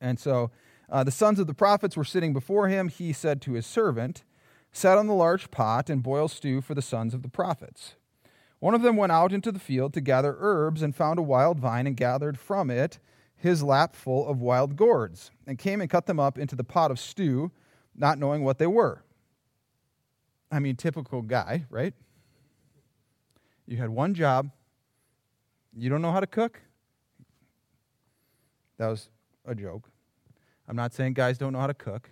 [0.00, 0.50] And so
[0.88, 2.88] uh, the sons of the prophets were sitting before him.
[2.88, 4.24] He said to his servant,
[4.72, 7.96] set on the large pot, and boil stew for the sons of the prophets.
[8.58, 11.58] One of them went out into the field to gather herbs and found a wild
[11.58, 12.98] vine and gathered from it
[13.36, 16.90] his lap full of wild gourds and came and cut them up into the pot
[16.90, 17.52] of stew,
[17.96, 19.02] not knowing what they were.
[20.50, 21.94] I mean, typical guy, right?
[23.66, 24.50] You had one job.
[25.76, 26.60] You don't know how to cook?
[28.78, 29.08] That was
[29.44, 29.90] a joke.
[30.68, 32.10] I'm not saying guys don't know how to cook.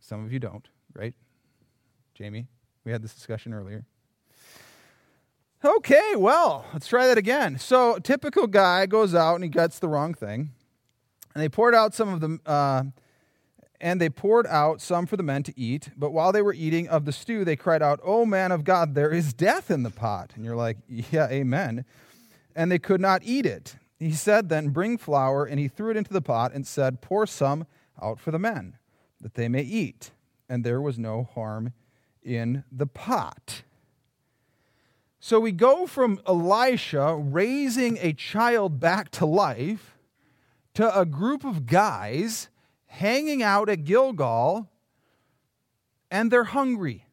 [0.00, 1.14] Some of you don't, right?
[2.14, 2.46] Jamie,
[2.84, 3.84] we had this discussion earlier.
[5.64, 7.58] Okay, well, let's try that again.
[7.58, 10.50] So, typical guy goes out and he gets the wrong thing.
[11.34, 12.38] And they poured out some of the.
[12.46, 12.84] uh,
[13.80, 15.90] and they poured out some for the men to eat.
[15.96, 18.94] But while they were eating of the stew, they cried out, Oh, man of God,
[18.94, 20.32] there is death in the pot.
[20.34, 21.84] And you're like, Yeah, amen.
[22.54, 23.76] And they could not eat it.
[23.98, 27.26] He said, Then bring flour, and he threw it into the pot and said, Pour
[27.26, 27.66] some
[28.00, 28.76] out for the men,
[29.20, 30.10] that they may eat.
[30.48, 31.72] And there was no harm
[32.22, 33.62] in the pot.
[35.18, 39.96] So we go from Elisha raising a child back to life
[40.74, 42.48] to a group of guys
[42.96, 44.70] hanging out at Gilgal
[46.10, 47.04] and they're hungry.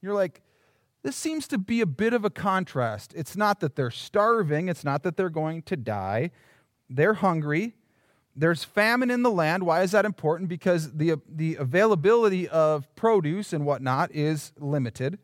[0.00, 0.40] You're like,
[1.02, 3.12] this seems to be a bit of a contrast.
[3.16, 6.30] It's not that they're starving, it's not that they're going to die.
[6.88, 7.74] They're hungry.
[8.36, 9.64] There's famine in the land.
[9.64, 10.48] Why is that important?
[10.48, 15.18] Because the, the availability of produce and whatnot is limited.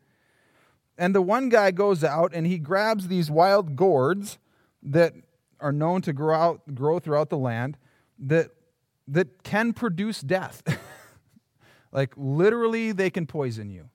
[0.97, 4.37] And the one guy goes out and he grabs these wild gourds
[4.83, 5.13] that
[5.59, 7.77] are known to grow, out, grow throughout the land
[8.19, 8.51] that,
[9.07, 10.63] that can produce death.
[11.91, 13.89] like literally, they can poison you.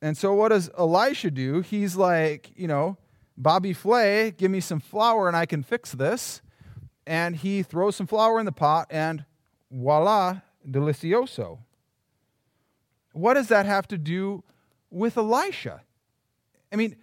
[0.00, 1.60] And so, what does Elisha do?
[1.60, 2.96] He's like, you know,
[3.36, 6.42] Bobby Flay, give me some flour and I can fix this.
[7.06, 9.24] And he throws some flour in the pot, and
[9.70, 11.58] voila, delicioso.
[13.12, 14.44] What does that have to do
[14.90, 15.82] with Elisha.
[16.72, 16.96] I mean,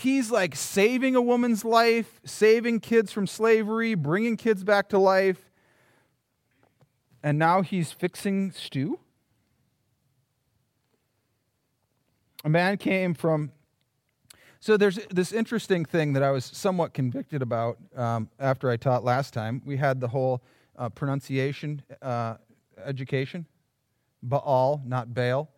[0.00, 5.50] he's like saving a woman's life, saving kids from slavery, bringing kids back to life,
[7.22, 8.98] and now he's fixing stew.
[12.44, 13.52] A man came from.
[14.60, 19.04] So there's this interesting thing that I was somewhat convicted about um, after I taught
[19.04, 19.62] last time.
[19.64, 20.42] We had the whole
[20.76, 22.36] uh, pronunciation uh,
[22.84, 23.46] education,
[24.22, 25.50] Baal, not Baal.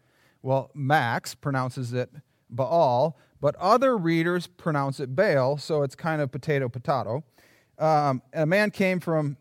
[0.42, 2.10] Well, Max pronounces it
[2.50, 7.24] Baal, but other readers pronounce it Baal, so it's kind of potato potato.
[7.76, 9.36] Um, a man came from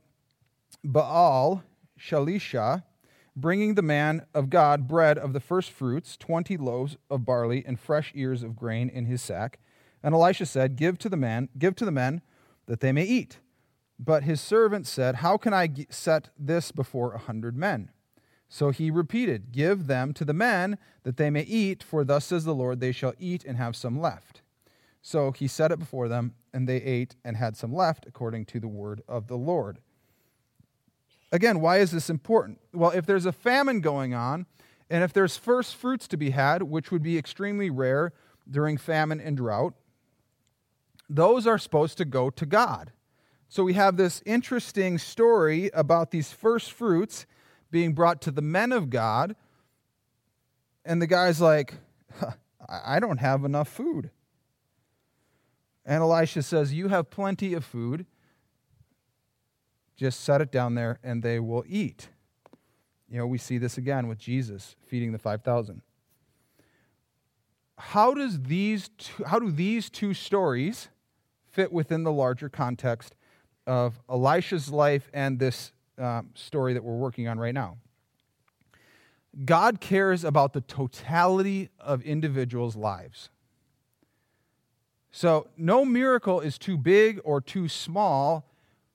[0.84, 1.64] Baal,
[2.00, 2.84] Shalisha,
[3.36, 7.80] bringing the man of God bread of the first fruits, 20 loaves of barley and
[7.80, 9.60] fresh ears of grain in his sack.
[10.02, 12.24] And Elisha said, "Give to the man, give to the men
[12.66, 13.38] that they may eat."
[14.00, 17.92] But his servant said, "How can I set this before a hundred men?"
[18.54, 22.44] So he repeated, Give them to the men that they may eat, for thus says
[22.44, 24.42] the Lord, they shall eat and have some left.
[25.02, 28.60] So he set it before them, and they ate and had some left, according to
[28.60, 29.80] the word of the Lord.
[31.32, 32.60] Again, why is this important?
[32.74, 34.46] Well, if there's a famine going on,
[34.90, 38.12] and if there's first fruits to be had, which would be extremely rare
[38.50, 39.76] during famine and drought,
[41.10, 42.92] those are supposed to go to God.
[43.48, 47.26] So we have this interesting story about these first fruits
[47.72, 49.36] being brought to the men of God.
[50.86, 51.76] And the guy's like,
[52.70, 54.12] I don't have enough food.
[55.86, 58.06] And Elisha says, You have plenty of food.
[59.96, 62.10] Just set it down there and they will eat.
[63.10, 65.82] You know, we see this again with Jesus feeding the 5,000.
[67.78, 70.88] How does these two, how do these two stories
[71.50, 73.16] fit within the larger context
[73.68, 77.78] of Elisha's life and this uh, story that we're working on right now.
[79.46, 83.30] God cares about the totality of individuals' lives.
[85.12, 88.46] So, no miracle is too big or too small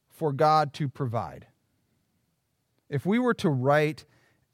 [0.08, 1.46] for God to provide.
[2.88, 4.04] If we were to write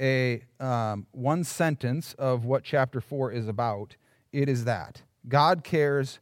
[0.01, 3.97] a um, one sentence of what chapter 4 is about,
[4.33, 6.19] it is that God cares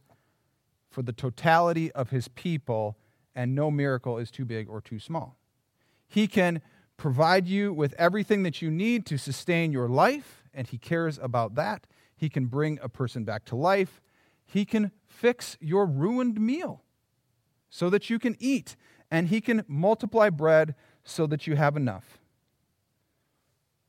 [0.91, 2.97] for the totality of his people,
[3.33, 5.37] and no miracle is too big or too small.
[6.11, 6.61] He can
[6.97, 11.55] provide you with everything that you need to sustain your life, and He cares about
[11.55, 11.87] that.
[12.17, 14.01] He can bring a person back to life.
[14.45, 16.83] He can fix your ruined meal
[17.69, 18.75] so that you can eat,
[19.09, 22.19] and He can multiply bread so that you have enough.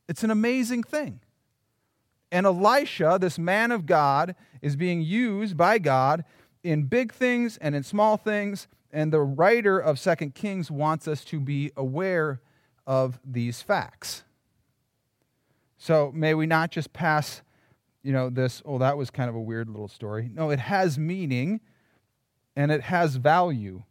[0.07, 1.19] It's an amazing thing.
[2.31, 6.23] And Elisha, this man of God, is being used by God
[6.63, 11.25] in big things and in small things and the writer of Second Kings wants us
[11.25, 12.39] to be aware
[12.85, 14.23] of these facts.
[15.77, 17.41] So may we not just pass,
[18.03, 20.29] you know, this, oh, that was kind of a weird little story.
[20.31, 21.59] No, it has meaning
[22.55, 23.83] and it has value.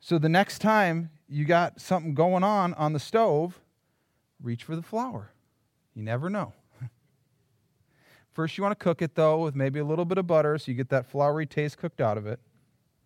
[0.00, 3.60] So the next time you got something going on on the stove,
[4.42, 5.30] reach for the flour.
[5.94, 6.52] You never know.
[8.32, 10.70] First, you want to cook it, though, with maybe a little bit of butter so
[10.70, 12.40] you get that floury taste cooked out of it.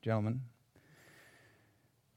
[0.00, 0.42] Gentlemen.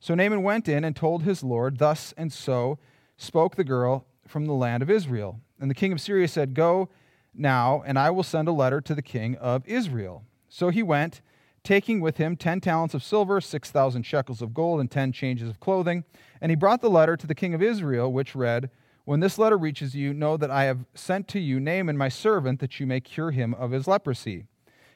[0.00, 2.78] So Naaman went in and told his Lord, Thus and so
[3.16, 5.40] spoke the girl from the land of Israel.
[5.60, 6.88] And the king of Syria said, Go
[7.34, 10.24] now, and I will send a letter to the king of Israel.
[10.48, 11.20] So he went,
[11.64, 15.48] taking with him ten talents of silver, six thousand shekels of gold, and ten changes
[15.48, 16.04] of clothing.
[16.40, 18.70] And he brought the letter to the king of Israel, which read,
[19.04, 22.60] When this letter reaches you, know that I have sent to you Naaman my servant,
[22.60, 24.44] that you may cure him of his leprosy.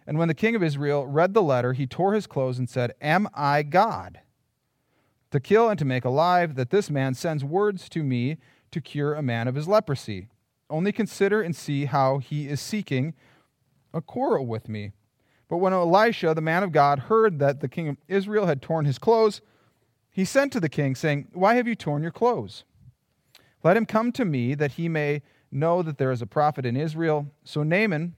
[0.06, 2.94] And when the king of Israel read the letter, he tore his clothes and said,
[3.00, 4.20] Am I God?
[5.32, 8.36] To kill and to make alive, that this man sends words to me
[8.70, 10.28] to cure a man of his leprosy.
[10.68, 13.14] Only consider and see how he is seeking
[13.94, 14.92] a quarrel with me.
[15.48, 18.84] But when Elisha, the man of God, heard that the king of Israel had torn
[18.84, 19.40] his clothes,
[20.10, 22.64] he sent to the king, saying, Why have you torn your clothes?
[23.62, 26.76] Let him come to me, that he may know that there is a prophet in
[26.76, 27.26] Israel.
[27.44, 28.16] So Naaman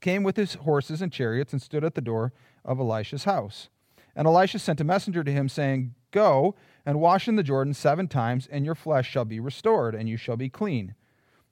[0.00, 2.32] came with his horses and chariots and stood at the door
[2.64, 3.68] of Elisha's house.
[4.14, 6.54] And Elisha sent a messenger to him, saying, Go
[6.86, 10.16] and wash in the Jordan seven times, and your flesh shall be restored, and you
[10.16, 10.94] shall be clean.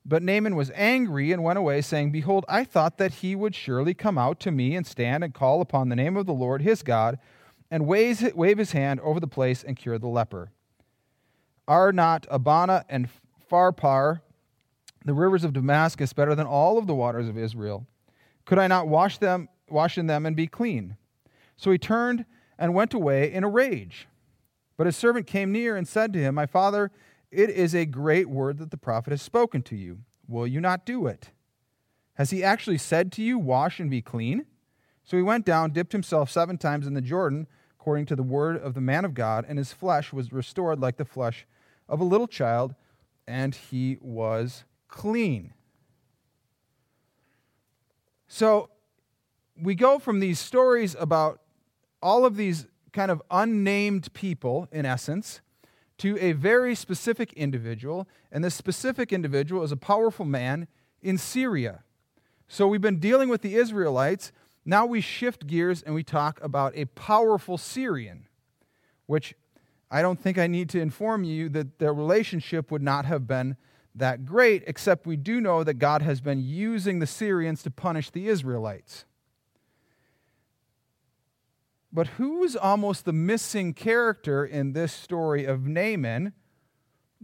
[0.05, 3.93] But Naaman was angry and went away, saying, Behold, I thought that he would surely
[3.93, 6.83] come out to me and stand and call upon the name of the Lord his
[6.83, 7.19] God,
[7.71, 10.53] and wave his hand over the place and cure the leper.
[11.67, 13.09] Are not Abana and
[13.51, 14.21] Pharpar,
[15.05, 17.87] the rivers of Damascus, better than all of the waters of Israel?
[18.45, 20.97] Could I not wash them, wash in them and be clean?
[21.57, 22.25] So he turned
[22.57, 24.07] and went away in a rage.
[24.77, 26.91] But his servant came near and said to him, My father,
[27.31, 30.01] it is a great word that the prophet has spoken to you.
[30.29, 31.31] Will you not do it?
[32.15, 34.47] Has he actually said to you, Wash and be clean?
[35.05, 37.47] So he went down, dipped himself seven times in the Jordan,
[37.79, 40.97] according to the word of the man of God, and his flesh was restored like
[40.97, 41.47] the flesh
[41.89, 42.75] of a little child,
[43.27, 45.53] and he was clean.
[48.27, 48.71] So
[49.61, 51.41] we go from these stories about
[52.03, 52.67] all of these
[52.97, 55.43] kind of unnamed people, in essence,
[55.99, 58.09] to a very specific individual.
[58.33, 60.67] And this specific individual is a powerful man
[61.03, 61.85] in Syria.
[62.49, 64.33] So we've been dealing with the Israelites.
[64.65, 68.29] Now we shift gears and we talk about a powerful Syrian,
[69.05, 69.35] which
[69.91, 73.59] I don't think I need to inform you that their relationship would not have been
[73.95, 78.09] that great, except we do know that God has been using the Syrians to punish
[78.09, 79.05] the Israelites.
[81.97, 86.35] But who's almost the missing character in this story of Naaman?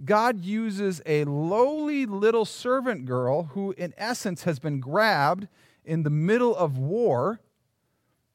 [0.03, 5.47] God uses a lowly little servant girl who, in essence, has been grabbed
[5.85, 7.43] in the middle of war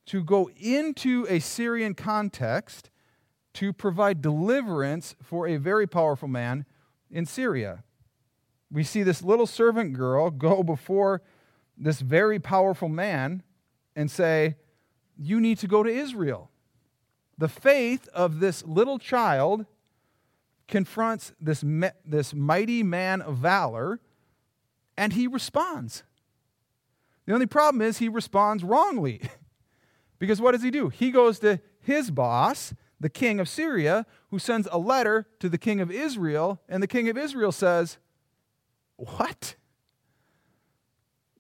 [0.05, 2.91] to go into a Syrian context
[3.53, 6.67] to provide deliverance for a very powerful man
[7.09, 7.83] in Syria.
[8.71, 11.23] We see this little servant girl go before
[11.75, 13.41] this very powerful man
[13.95, 14.57] and say,
[15.19, 16.49] you need to go to Israel.
[17.37, 19.65] The faith of this little child
[20.67, 21.63] confronts this,
[22.05, 23.99] this mighty man of valor,
[24.97, 26.03] and he responds.
[27.25, 29.21] The only problem is he responds wrongly.
[30.19, 30.89] because what does he do?
[30.89, 35.57] He goes to his boss, the king of Syria, who sends a letter to the
[35.57, 37.97] king of Israel, and the king of Israel says,
[38.95, 39.55] What?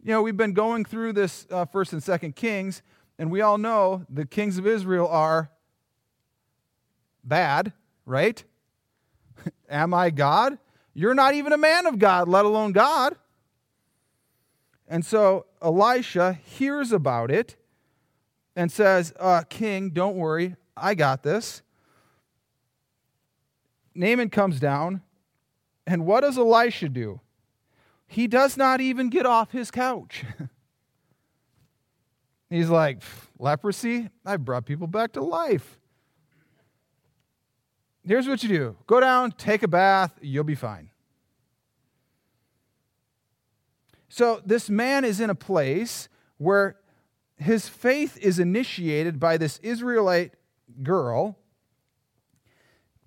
[0.03, 2.81] You know, we've been going through this uh, first and second Kings,
[3.19, 5.49] and we all know the kings of Israel are
[7.23, 7.73] bad,
[8.05, 8.43] right?
[9.69, 10.57] Am I God?
[10.93, 13.15] You're not even a man of God, let alone God.
[14.87, 17.55] And so Elisha hears about it
[18.55, 21.61] and says, uh, King, don't worry, I got this.
[23.93, 25.01] Naaman comes down,
[25.85, 27.19] and what does Elisha do?
[28.07, 30.23] He does not even get off his couch.
[32.49, 33.01] He's like,
[33.39, 34.09] leprosy?
[34.25, 35.79] I brought people back to life.
[38.05, 40.89] Here's what you do go down, take a bath, you'll be fine.
[44.07, 46.77] So this man is in a place where
[47.35, 50.33] his faith is initiated by this Israelite
[50.81, 51.37] girl,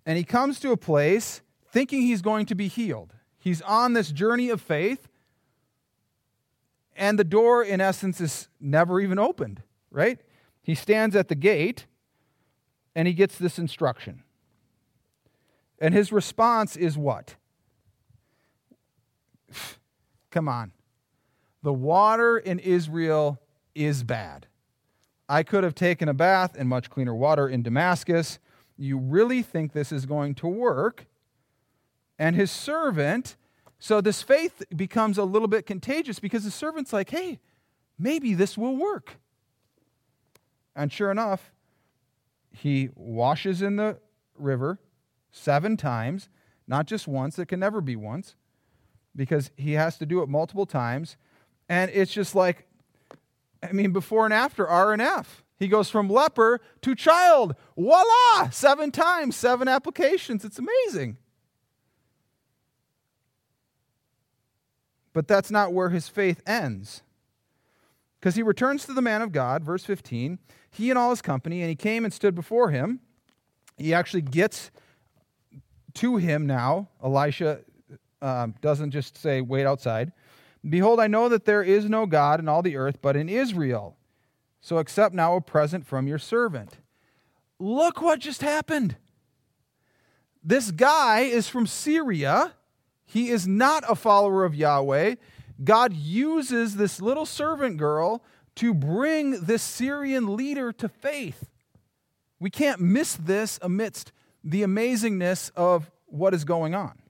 [0.05, 1.41] and he comes to a place
[1.73, 3.15] thinking he's going to be healed.
[3.39, 5.09] He's on this journey of faith,
[6.97, 10.21] and the door, in essence, is never even opened, right?
[10.63, 11.87] He stands at the gate
[12.95, 14.23] and he gets this instruction.
[15.79, 17.37] And his response is what?
[20.31, 20.73] Come on.
[21.63, 23.41] The water in Israel
[23.75, 24.47] is bad.
[25.29, 28.39] I could have taken a bath in much cleaner water in Damascus.
[28.77, 31.07] You really think this is going to work?
[32.19, 33.37] And his servant,
[33.81, 37.41] so this faith becomes a little bit contagious because the servant's like, hey,
[37.99, 39.17] maybe this will work.
[40.77, 41.51] And sure enough,
[42.53, 43.99] he washes in the
[44.37, 44.79] river
[45.33, 46.29] seven times,
[46.69, 48.37] not just once, it can never be once,
[49.17, 51.17] because he has to do it multiple times.
[51.69, 52.67] And it's just like,
[53.63, 55.43] I mean, before and after R and F.
[55.59, 57.55] He goes from leper to child.
[57.77, 58.51] Voila!
[58.51, 60.45] Seven times, seven applications.
[60.45, 61.19] It's amazing.
[65.21, 67.03] But that's not where his faith ends.
[68.19, 70.39] Because he returns to the man of God, verse 15,
[70.71, 73.01] he and all his company, and he came and stood before him.
[73.77, 74.71] He actually gets
[75.93, 76.89] to him now.
[77.05, 77.61] Elisha
[78.23, 80.13] um, doesn't just say, wait outside.
[80.67, 83.99] Behold, I know that there is no God in all the earth but in Israel.
[84.63, 86.79] So accept now a present from your servant.
[87.59, 88.97] Look what just happened.
[90.43, 92.55] This guy is from Syria.
[93.11, 95.17] He is not a follower of Yahweh.
[95.65, 98.23] God uses this little servant girl
[98.55, 101.51] to bring this Syrian leader to faith.
[102.39, 104.13] We can't miss this amidst
[104.45, 107.03] the amazingness of what is going on.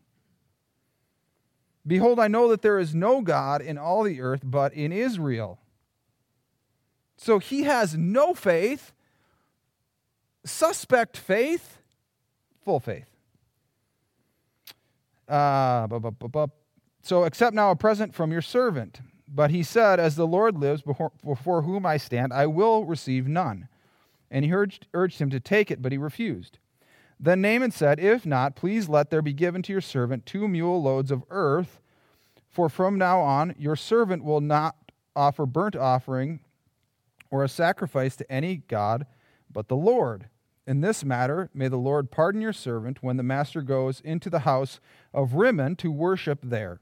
[1.86, 5.58] Behold, I know that there is no God in all the earth but in Israel.
[7.18, 8.94] So he has no faith,
[10.46, 11.76] suspect faith,
[12.64, 13.19] full faith.
[15.30, 15.86] Uh,
[17.02, 19.00] so accept now a present from your servant.
[19.32, 23.28] But he said, As the Lord lives before, before whom I stand, I will receive
[23.28, 23.68] none.
[24.30, 26.58] And he urged, urged him to take it, but he refused.
[27.18, 30.82] Then Naaman said, If not, please let there be given to your servant two mule
[30.82, 31.80] loads of earth,
[32.48, 34.74] for from now on your servant will not
[35.14, 36.40] offer burnt offering
[37.30, 39.06] or a sacrifice to any God
[39.52, 40.29] but the Lord.
[40.66, 44.40] In this matter, may the Lord pardon your servant when the master goes into the
[44.40, 44.78] house
[45.12, 46.80] of Rimmon to worship there.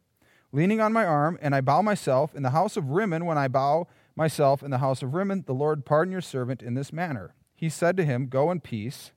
[0.53, 3.49] Leaning on my arm, and I bow myself in the house of Rimmon, when I
[3.49, 7.35] bow myself in the house of Rimmon, the Lord pardon your servant in this manner.
[7.55, 9.13] He said to him, Go in peace.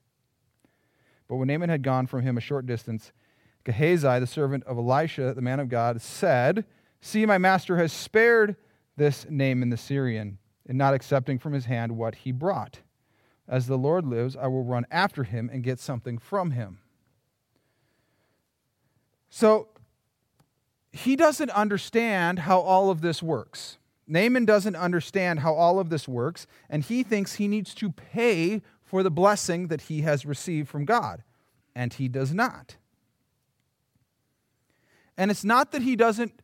[1.28, 3.12] But when Naaman had gone from him a short distance,
[3.64, 6.64] Gehazi, the servant of Elisha, the man of God, said,
[7.00, 8.56] See, my master has spared
[8.96, 12.80] this Naaman the Syrian, in not accepting from his hand what he brought.
[13.48, 16.78] As the Lord lives, I will run after him and get something from him.
[19.28, 19.68] So
[20.92, 23.78] he doesn't understand how all of this works.
[24.06, 28.62] Naaman doesn't understand how all of this works, and he thinks he needs to pay
[28.82, 31.22] for the blessing that he has received from God,
[31.74, 32.76] and he does not.
[35.16, 36.42] And it's not that he doesn't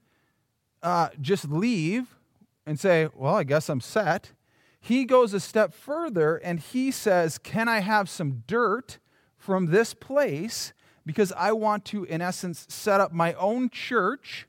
[0.82, 2.16] uh, just leave
[2.64, 4.32] and say, Well, I guess I'm set.
[4.80, 8.98] He goes a step further and he says, Can I have some dirt
[9.36, 10.72] from this place?
[11.04, 14.46] Because I want to, in essence, set up my own church,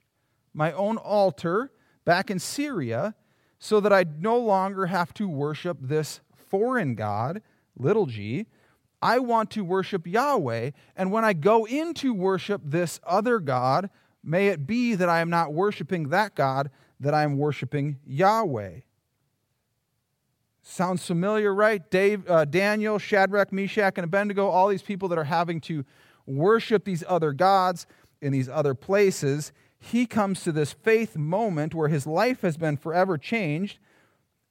[0.53, 1.71] my own altar
[2.05, 3.15] back in Syria,
[3.59, 7.41] so that I no longer have to worship this foreign God
[7.79, 8.45] little g,
[9.01, 10.71] I want to worship Yahweh.
[10.95, 13.89] And when I go into worship this other God,
[14.23, 16.69] may it be that I am not worshiping that God,
[16.99, 18.81] that I am worshiping Yahweh.
[20.69, 21.89] Sounds familiar, right?
[21.89, 25.83] Dave, uh, Daniel, Shadrach, Meshach, and Abednego, all these people that are having to
[26.27, 27.87] worship these other gods
[28.21, 29.51] in these other places.
[29.79, 33.79] He comes to this faith moment where his life has been forever changed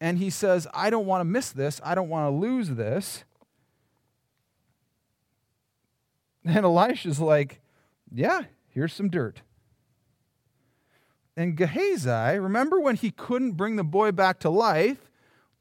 [0.00, 1.80] and he says, I don't want to miss this.
[1.84, 3.24] I don't want to lose this.
[6.44, 7.60] And Elisha's like,
[8.12, 9.42] Yeah, here's some dirt.
[11.36, 15.07] And Gehazi, remember when he couldn't bring the boy back to life?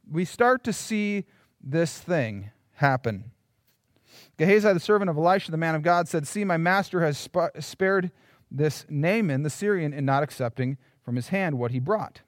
[0.09, 1.25] We start to see
[1.61, 3.31] this thing happen.
[4.37, 7.57] Gehazi, the servant of Elisha, the man of God, said, See, my master has sp-
[7.59, 8.11] spared
[8.49, 12.21] this Naaman, the Syrian, in not accepting from his hand what he brought.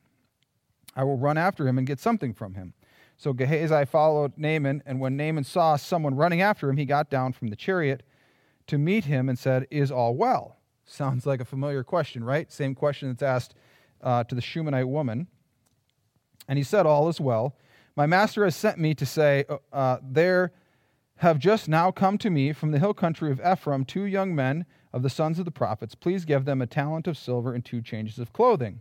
[0.95, 2.73] I will run after him and get something from him.
[3.17, 7.34] So Gehazi followed Naaman, and when Naaman saw someone running after him, he got down
[7.34, 8.03] from the chariot
[8.67, 10.57] to meet him and said, Is all well?
[10.86, 12.51] Sounds like a familiar question, right?
[12.51, 13.55] Same question that's asked
[14.01, 15.27] uh, to the Shunammite woman.
[16.47, 17.55] And he said, All is well.
[18.00, 20.54] My master has sent me to say, uh, uh, There
[21.18, 24.66] have just now come to me from the hill country of Ephraim two young men
[24.93, 25.95] of the sons of the prophets.
[25.95, 28.80] Please give them a talent of silver and two changes of clothing.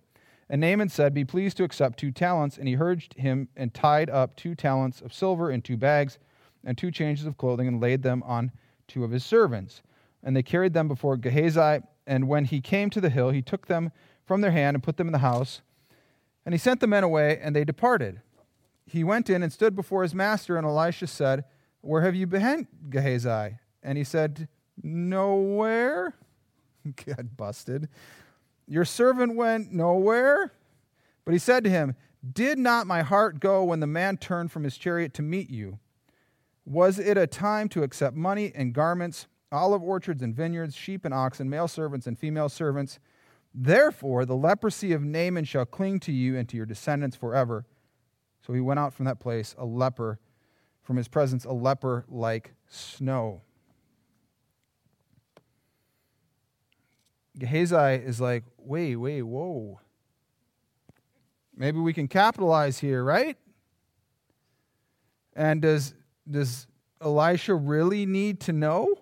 [0.48, 2.58] And Naaman said, Be pleased to accept two talents.
[2.58, 6.20] And he urged him and tied up two talents of silver in two bags
[6.62, 8.52] and two changes of clothing and laid them on
[8.86, 9.82] two of his servants.
[10.22, 11.80] And they carried them before Gehazi.
[12.06, 13.90] And when he came to the hill, he took them
[14.24, 15.60] from their hand and put them in the house.
[16.46, 18.20] And he sent the men away, and they departed.
[18.88, 21.44] He went in and stood before his master, and Elisha said,
[21.82, 23.58] Where have you been, Gehazi?
[23.82, 24.48] And he said,
[24.82, 26.14] Nowhere.
[27.06, 27.88] Got busted.
[28.66, 30.52] Your servant went nowhere.
[31.26, 31.96] But he said to him,
[32.32, 35.78] Did not my heart go when the man turned from his chariot to meet you?
[36.64, 41.12] Was it a time to accept money and garments, olive orchards and vineyards, sheep and
[41.12, 42.98] oxen, male servants and female servants?
[43.54, 47.66] Therefore, the leprosy of Naaman shall cling to you and to your descendants forever.
[48.48, 50.18] So he went out from that place, a leper,
[50.82, 53.42] from his presence, a leper like snow.
[57.38, 59.78] Gehazi is like, wait, wait, whoa.
[61.54, 63.36] Maybe we can capitalize here, right?
[65.36, 65.92] And does,
[66.28, 66.66] does
[67.02, 68.94] Elisha really need to know?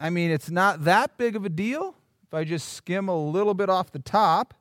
[0.00, 1.94] I mean, it's not that big of a deal
[2.26, 4.54] if I just skim a little bit off the top.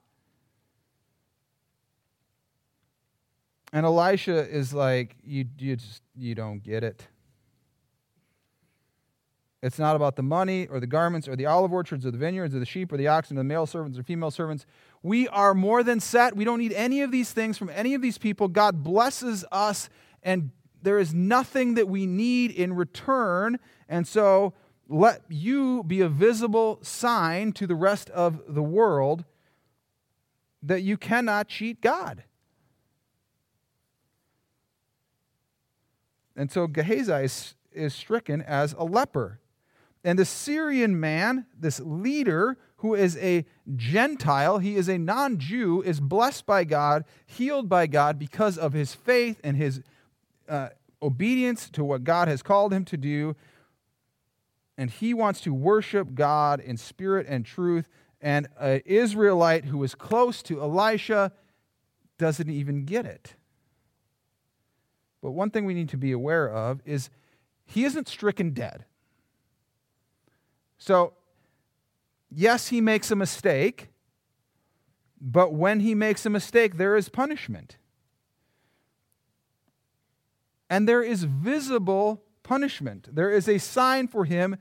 [3.74, 7.08] And Elisha is like, you, you, just, you don't get it.
[9.64, 12.54] It's not about the money or the garments or the olive orchards or the vineyards
[12.54, 14.68] or the sheep or the oxen or the male servants or female servants.
[15.02, 16.36] We are more than set.
[16.36, 18.48] We don't need any of these things from any of these people.
[18.48, 19.90] God blesses us,
[20.22, 20.52] and
[20.82, 23.58] there is nothing that we need in return.
[23.90, 24.54] And so
[24.88, 29.24] let you be a visible sign to the rest of the world
[30.62, 32.24] that you cannot cheat God.
[36.36, 39.40] And so Gehazi is, is stricken as a leper.
[40.04, 45.82] And the Syrian man, this leader who is a Gentile, he is a non Jew,
[45.82, 49.82] is blessed by God, healed by God because of his faith and his
[50.50, 50.70] uh,
[51.02, 53.36] obedience to what God has called him to do.
[54.78, 57.88] And he wants to worship God in spirit and truth.
[58.20, 61.32] And an Israelite who is close to Elisha
[62.18, 63.36] doesn't even get it.
[65.24, 67.10] But one thing we need to be aware of is
[67.66, 68.84] he isn't stricken dead.
[70.78, 71.14] So,
[72.30, 73.88] yes, he makes a mistake,
[75.22, 77.78] but when he makes a mistake, there is punishment.
[80.70, 83.08] And there is visible punishment.
[83.16, 84.58] There is a sign for him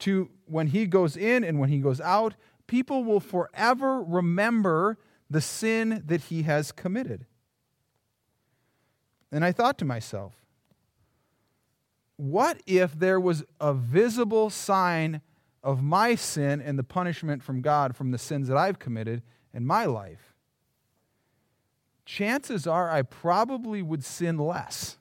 [0.00, 2.34] to, when he goes in and when he goes out,
[2.68, 4.96] people will forever remember
[5.28, 7.26] the sin that he has committed.
[9.34, 10.32] And I thought to myself,
[12.14, 15.22] what if there was a visible sign
[15.60, 19.22] of my sin and the punishment from God from the sins that I've committed
[19.52, 20.34] in my life,
[22.04, 24.98] chances are I probably would sin less.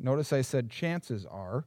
[0.00, 1.66] Notice I said chances are,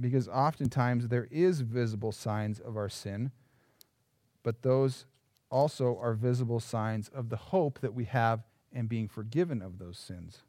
[0.00, 3.32] because oftentimes there is visible signs of our sin,
[4.42, 5.04] but those
[5.50, 9.98] also are visible signs of the hope that we have in being forgiven of those
[9.98, 10.42] sins.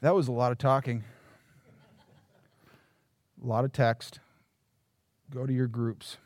[0.00, 1.04] That was a lot of talking.
[3.42, 4.20] A lot of text.
[5.30, 6.16] Go to your groups.